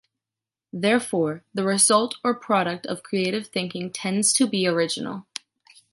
[0.73, 5.27] Therefore, the result or product of creative thinking tends to be original.